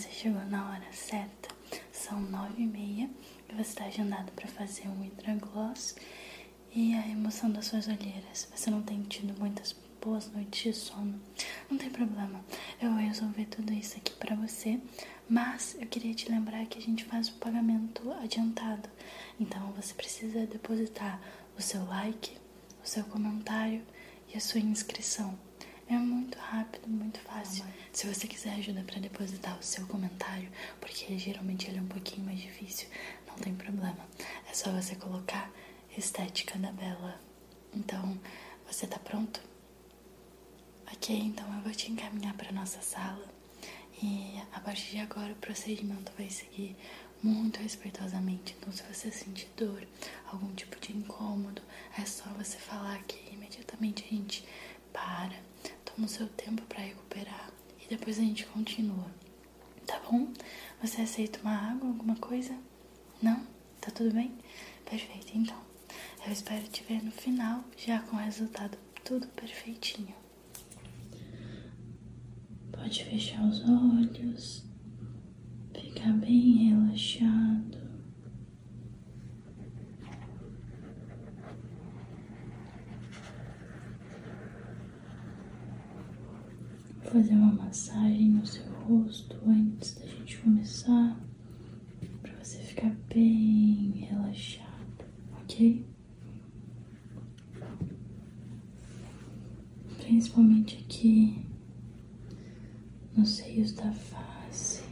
[0.00, 1.54] você chegou na hora certa.
[1.92, 3.10] São nove e meia
[3.50, 5.94] e você está agendado para fazer um hidrogloss
[6.74, 8.48] e a remoção das suas olheiras.
[8.56, 11.20] Você não tem tido muitas boas noites de sono.
[11.70, 12.42] Não tem problema,
[12.80, 14.80] eu vou resolver tudo isso aqui para você.
[15.28, 18.88] Mas eu queria te lembrar que a gente faz o pagamento adiantado.
[19.38, 21.20] Então você precisa depositar
[21.58, 22.38] o seu like,
[22.82, 23.82] o seu comentário
[24.32, 25.38] e a sua inscrição.
[25.90, 27.64] É muito rápido, muito fácil.
[27.92, 30.48] Se você quiser ajuda para depositar o seu comentário,
[30.80, 32.88] porque geralmente ele é um pouquinho mais difícil,
[33.26, 33.98] não tem problema.
[34.48, 35.50] É só você colocar
[35.98, 37.20] Estética da Bela.
[37.74, 38.16] Então,
[38.68, 39.42] você tá pronto?
[40.92, 43.26] Ok, então eu vou te encaminhar para nossa sala.
[44.00, 46.76] E a partir de agora o procedimento vai seguir
[47.20, 48.54] muito respeitosamente.
[48.60, 49.84] Então, se você sentir dor,
[50.30, 51.60] algum tipo de incômodo,
[51.98, 54.44] é só você falar que imediatamente a gente
[54.92, 55.49] para,
[56.00, 57.50] toma o seu tempo para recuperar
[57.84, 59.06] e depois a gente continua.
[59.86, 60.32] Tá bom?
[60.82, 62.56] Você aceita uma água, alguma coisa?
[63.22, 63.44] Não?
[63.80, 64.32] Tá tudo bem?
[64.88, 65.58] Perfeito, então.
[66.26, 70.14] Eu espero te ver no final, já com o resultado tudo perfeitinho.
[72.72, 74.64] Pode fechar os olhos,
[75.74, 77.80] ficar bem relaxado.
[86.99, 91.18] Vou fazer uma massagem no seu rosto antes da gente começar,
[92.22, 95.04] para você ficar bem relaxado,
[95.42, 95.84] ok?
[100.10, 101.44] principalmente aqui
[103.16, 104.82] nos seios da face.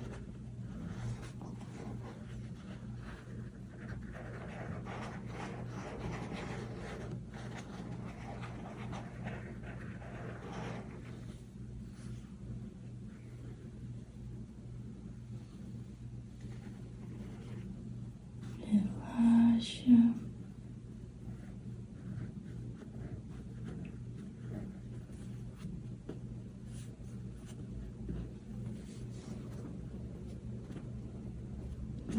[18.70, 20.18] Relaxa.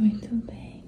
[0.09, 0.83] Muito bem.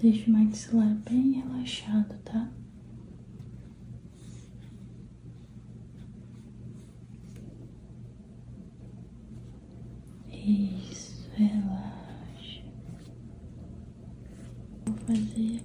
[0.00, 2.45] Deixe o maxilar bem relaxado, tá?
[10.46, 12.62] Isso, relaxa.
[14.84, 15.60] Vou fazer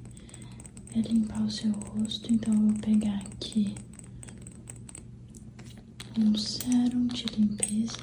[0.96, 3.76] é limpar o seu rosto, então eu vou pegar aqui
[6.18, 8.00] um sérum de limpeza.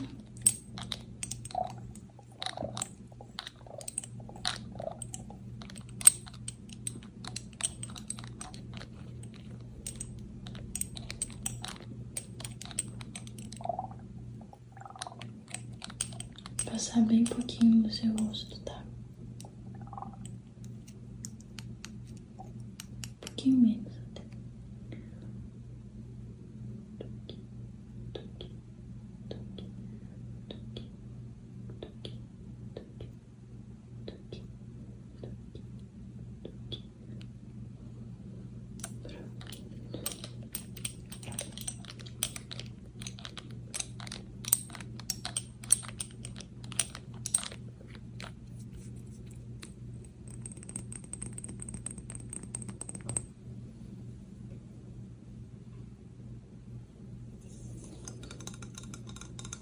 [23.48, 23.87] human.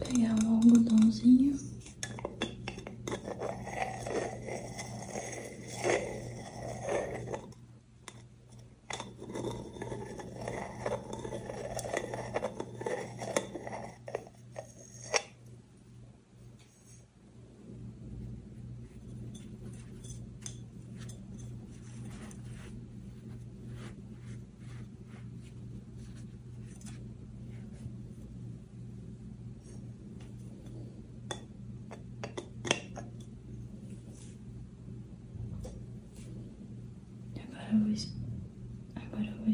[0.09, 1.66] Pegar um algodãozinho.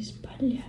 [0.03, 0.65] из поля.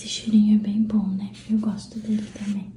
[0.00, 1.30] Esse cheirinho é bem bom, né?
[1.50, 2.72] Eu gosto dele também.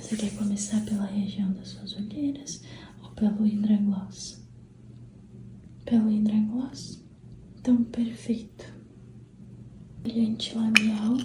[0.00, 2.62] Você quer começar pela região das suas olheiras
[3.14, 4.44] pelo hidragloss?
[5.84, 7.04] Pelo hidragloss?
[7.58, 8.64] Então, perfeito.
[10.02, 11.16] Brilhante labial.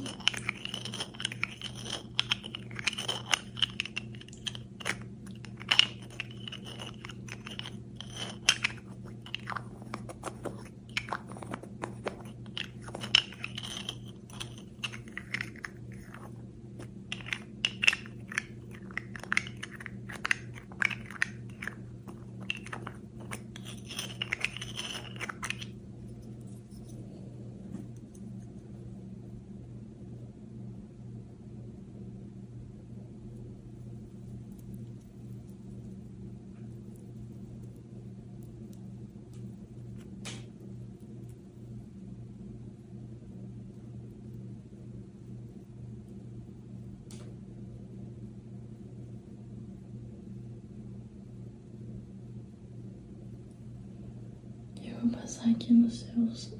[55.01, 56.53] Vou passar aqui nos seus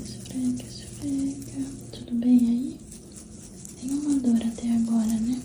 [0.00, 1.66] Esfrega, esfrega, esfrega.
[1.92, 2.78] Tudo bem aí?
[3.82, 5.40] Nenhuma dor até agora, né?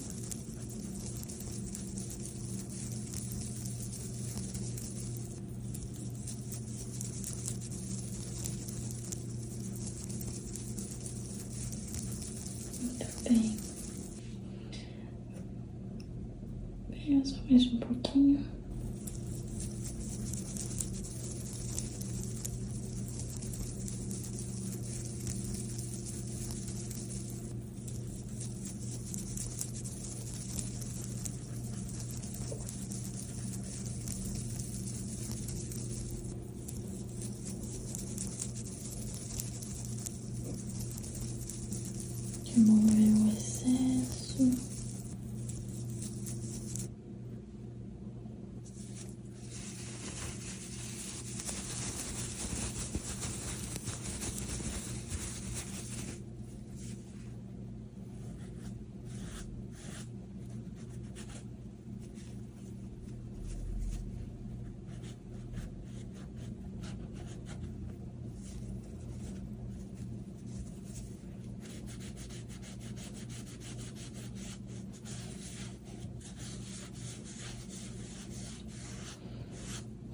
[12.82, 13.58] Muito bem.
[16.90, 18.46] Pega só mais um pouquinho.
[42.56, 44.68] Remover o excesso.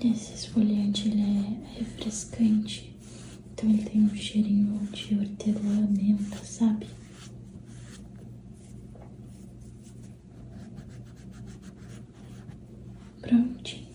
[0.04, 2.94] Esse esfoliante ele é refrescante,
[3.54, 6.88] então ele tem um cheirinho de hortelã, menta, sabe?
[13.22, 13.88] Prontinho.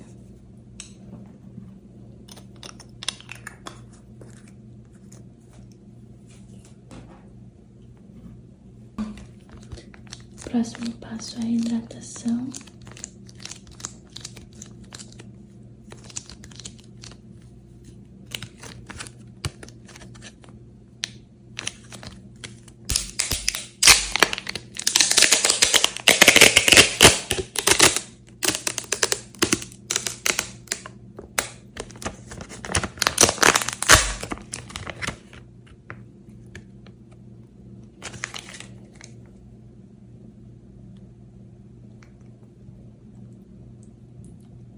[10.43, 12.49] Próximo passo é a hidratação.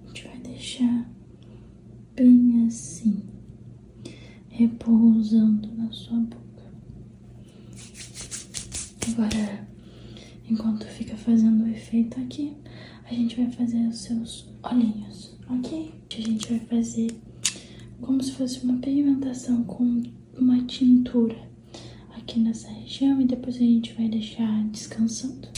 [0.02, 1.10] A gente vai deixar
[2.16, 3.22] bem assim,
[4.48, 6.64] repousando na sua boca.
[9.08, 9.66] Agora,
[10.48, 12.56] enquanto fica fazendo o efeito aqui,
[13.04, 15.94] a gente vai fazer os seus olhinhos, ok?
[16.16, 17.10] A gente vai fazer
[18.00, 20.02] como se fosse uma pigmentação com
[20.38, 21.36] uma tintura
[22.16, 25.48] aqui nessa região e depois a gente vai deixar descansando.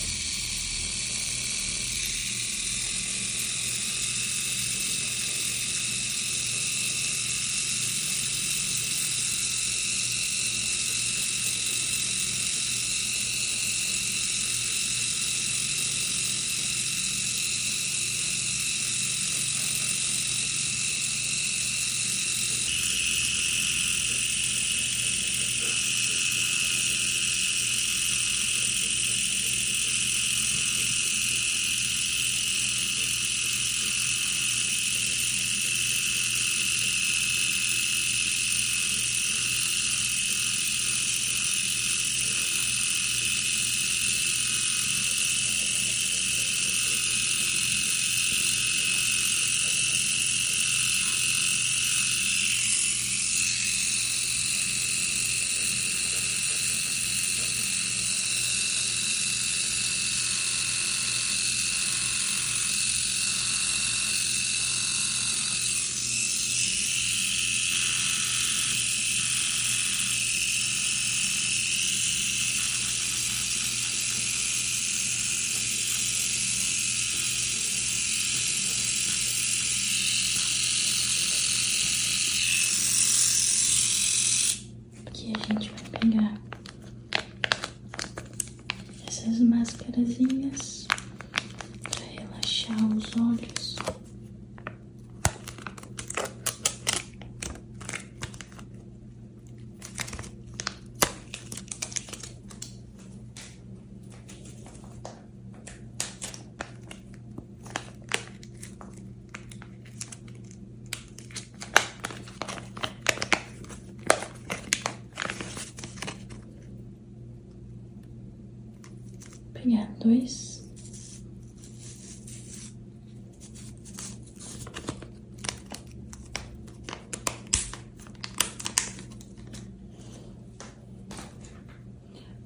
[120.02, 120.62] Dois.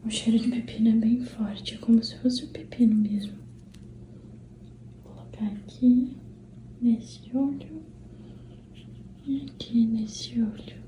[0.05, 3.37] O cheiro de pepino é bem forte, é como se fosse o pepino mesmo.
[5.03, 6.17] Vou colocar aqui
[6.81, 7.83] nesse olho
[9.27, 10.87] e aqui nesse olho.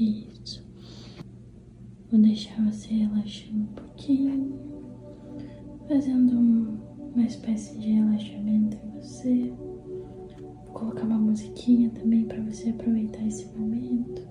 [0.00, 0.62] Isso.
[2.10, 4.58] Vou deixar você relaxando um pouquinho,
[5.86, 6.78] fazendo
[7.14, 9.52] uma espécie de relaxamento em você.
[10.64, 14.22] Vou colocar uma musiquinha também para você aproveitar esse momento,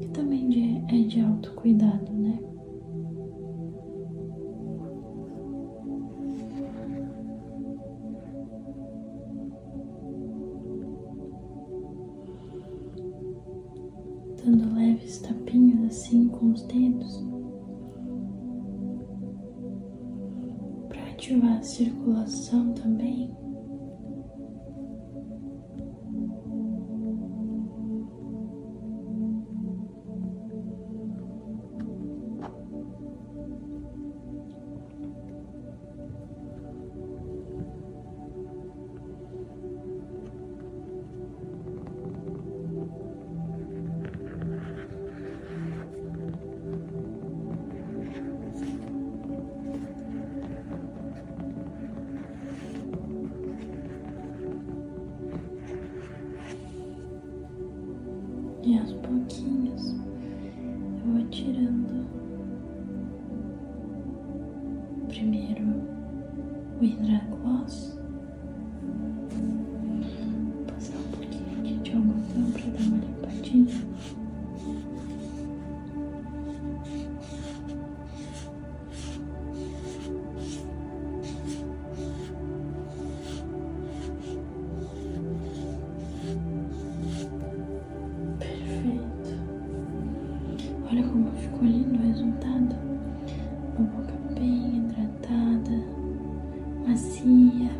[0.00, 2.38] que também é de autocuidado, né?
[16.42, 17.24] Com os dedos
[20.88, 23.32] para ativar a circulação também.
[65.22, 65.62] Primeiro
[66.80, 68.01] o hidragloss.
[96.86, 97.70] Macia.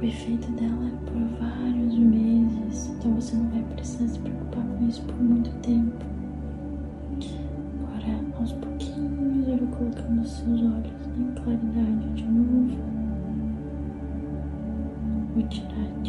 [0.00, 4.88] O efeito dela é por vários meses, então você não vai precisar se preocupar com
[4.88, 6.04] isso por muito tempo.
[7.82, 12.78] Agora, aos pouquinhos, eu vou colocando os seus olhos em claridade de novo.
[15.34, 15.99] Vou tirar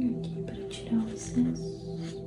[0.00, 2.19] algodãozinho aqui para tirar o excesso.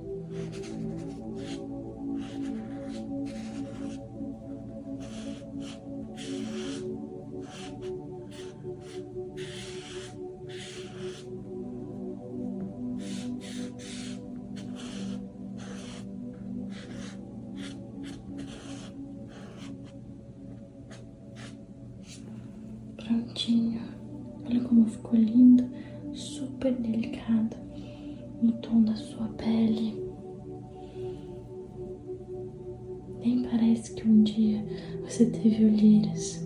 [33.53, 34.63] Parece que um dia
[35.03, 36.42] você teve olheiras.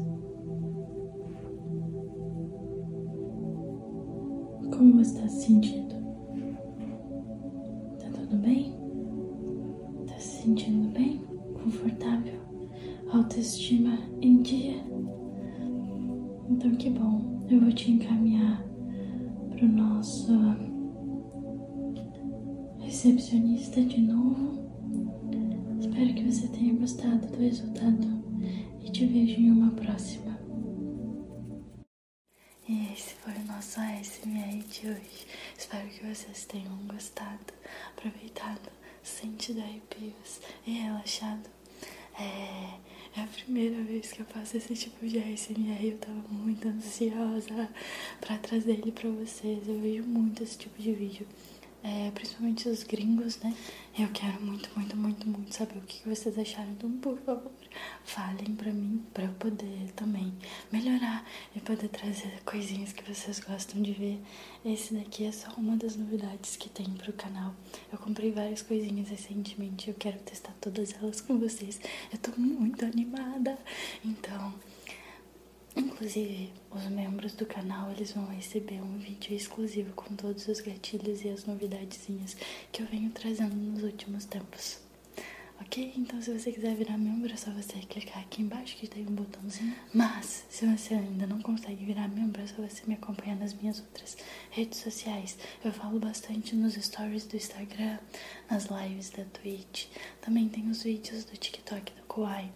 [28.98, 30.36] Te vejo em uma próxima.
[32.68, 35.28] E esse foi o nosso ASMR de hoje.
[35.56, 37.54] Espero que vocês tenham gostado,
[37.96, 38.72] aproveitado,
[39.04, 41.48] sentido arrepios e relaxado.
[42.20, 42.80] É,
[43.16, 45.86] É a primeira vez que eu faço esse tipo de ASMR.
[45.86, 47.70] Eu tava muito ansiosa
[48.20, 49.68] pra trazer ele pra vocês.
[49.68, 51.28] Eu vejo muito esse tipo de vídeo
[51.88, 53.56] é, principalmente os gringos, né?
[53.98, 56.72] Eu quero muito, muito, muito, muito saber o que vocês acharam.
[56.72, 57.52] Então, por favor,
[58.04, 60.34] falem pra mim, pra eu poder também
[60.70, 61.26] melhorar
[61.56, 64.22] e poder trazer coisinhas que vocês gostam de ver.
[64.66, 67.56] Esse daqui é só uma das novidades que tem pro canal.
[67.92, 71.80] Eu comprei várias coisinhas recentemente, eu quero testar todas elas com vocês.
[72.12, 73.58] Eu tô muito animada.
[74.04, 74.54] Então,
[75.78, 81.24] Inclusive, os membros do canal eles vão receber um vídeo exclusivo com todos os gatilhos
[81.24, 82.36] e as novidadezinhas
[82.72, 84.87] que eu venho trazendo nos últimos tempos.
[85.62, 85.94] Ok?
[85.98, 89.16] Então, se você quiser virar membro, é só você clicar aqui embaixo que tem um
[89.16, 89.76] botãozinho.
[89.94, 93.80] Mas, se você ainda não consegue virar membro, é só você me acompanhar nas minhas
[93.80, 94.18] outras
[94.52, 95.38] redes sociais.
[95.64, 97.98] Eu falo bastante nos stories do Instagram,
[98.50, 99.88] nas lives da Twitch.
[100.22, 102.52] Também tem os vídeos do TikTok do Kawaii.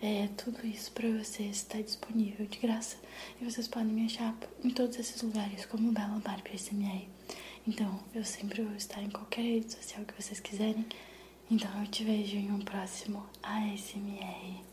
[0.00, 2.96] É, tudo isso para vocês está disponível de graça
[3.40, 7.08] e vocês podem me achar em todos esses lugares como Bela Barbie SMR.
[7.66, 10.86] Então, eu sempre vou estar em qualquer rede social que vocês quiserem.
[11.48, 14.65] Então, eu te vejo em um próximo ASMR.